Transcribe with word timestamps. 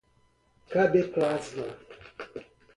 kde 0.71 1.01
plasma 1.13 1.67